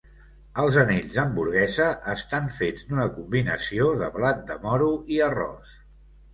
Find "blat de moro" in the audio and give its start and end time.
4.19-4.91